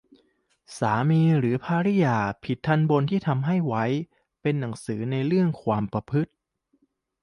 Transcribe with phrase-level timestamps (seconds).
[0.77, 3.85] สามีหรือภริยาผิดทัณฑ์บนที่ทำให้ไว้
[4.41, 6.31] เป็นหนังสือในเรื่องความประพฤติ